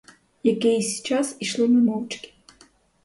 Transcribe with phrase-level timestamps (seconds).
[0.43, 2.33] Якийсь час ішли ми мовчки.